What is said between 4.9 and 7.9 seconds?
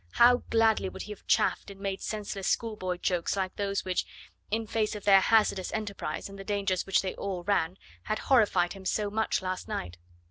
of their hazardous enterprise and the dangers which they all ran